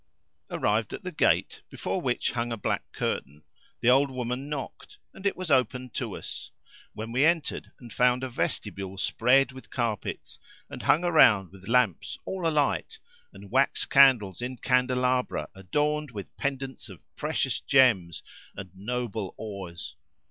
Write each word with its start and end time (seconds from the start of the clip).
Arrived 0.49 0.93
at 0.93 1.03
the 1.03 1.11
gate, 1.11 1.61
before 1.69 2.01
which 2.01 2.31
hung 2.31 2.51
a 2.51 2.57
black 2.57 2.91
curtain, 2.91 3.43
the 3.81 3.89
old 3.91 4.09
woman 4.09 4.49
knocked 4.49 4.97
and 5.13 5.27
it 5.27 5.37
was 5.37 5.51
opened 5.51 5.93
to 5.93 6.15
us; 6.17 6.49
when 6.93 7.11
we 7.11 7.23
entered 7.23 7.71
and 7.79 7.93
found 7.93 8.23
a 8.23 8.27
vestibule 8.27 8.97
spread 8.97 9.51
with 9.51 9.69
carpets 9.69 10.39
and 10.71 10.81
hung 10.81 11.03
around 11.03 11.51
with 11.51 11.67
lamps 11.67 12.17
all 12.25 12.47
alight 12.47 12.97
and 13.31 13.51
wax 13.51 13.85
candles 13.85 14.41
in 14.41 14.57
candelabra 14.57 15.47
adorned 15.53 16.09
with 16.09 16.35
pendants 16.35 16.89
of 16.89 17.03
precious 17.15 17.59
gems 17.59 18.23
and 18.57 18.71
noble 18.75 19.35
ores. 19.37 19.97